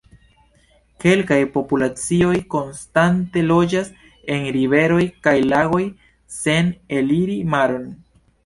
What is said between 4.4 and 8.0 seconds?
riveroj kaj lagoj sen eliri maron.